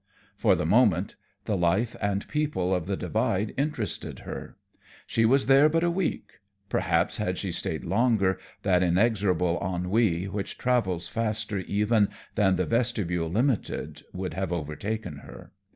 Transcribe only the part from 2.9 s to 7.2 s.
Divide interested her. She was there but a week; perhaps